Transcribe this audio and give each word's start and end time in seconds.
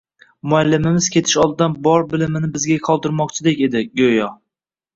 Muallimimiz 0.53 1.09
ketish 1.15 1.37
oldidan 1.43 1.75
bor 1.89 2.07
bilimini 2.15 2.51
bizga 2.57 2.81
qoldirmoqchidek 2.89 3.65
edi, 3.69 3.87
go`yo 4.03 4.35